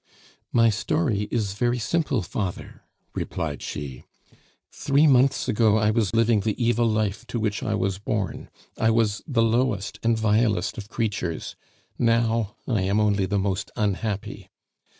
[0.51, 2.81] "My story is very simple, Father,"
[3.13, 4.03] replied she.
[4.71, 8.49] "Three months ago I was living the evil life to which I was born.
[8.79, 11.55] I was the lowest and vilest of creatures;
[11.99, 14.49] now I am only the most unhappy.